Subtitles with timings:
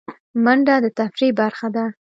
[0.43, 1.85] منډه د تفریح برخه ده